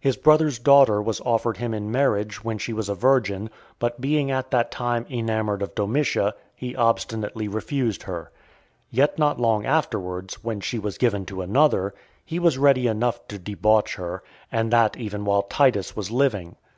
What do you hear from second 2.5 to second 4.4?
she was a virgin; but being